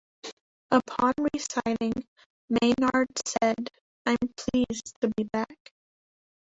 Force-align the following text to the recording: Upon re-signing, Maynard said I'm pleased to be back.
Upon 0.71 1.13
re-signing, 1.19 1.93
Maynard 2.49 3.09
said 3.23 3.69
I'm 4.07 4.17
pleased 4.35 4.95
to 5.01 5.11
be 5.15 5.25
back. 5.31 5.55